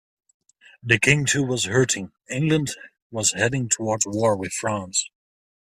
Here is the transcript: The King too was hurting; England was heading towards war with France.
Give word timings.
The 0.81 0.97
King 0.97 1.25
too 1.25 1.43
was 1.43 1.65
hurting; 1.65 2.11
England 2.27 2.71
was 3.11 3.33
heading 3.33 3.69
towards 3.69 4.07
war 4.07 4.35
with 4.35 4.51
France. 4.51 5.07